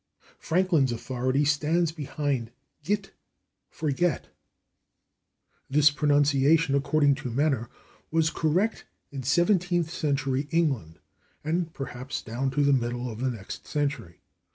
[0.39, 2.49] Franklin's authority stands behind
[2.83, 3.11] /git/
[3.69, 4.23] for /get/.
[5.69, 7.69] This pronunciation, according to Menner,
[8.09, 10.97] was correct in seventeenth century England,
[11.43, 14.21] and perhaps down to the middle of the next century.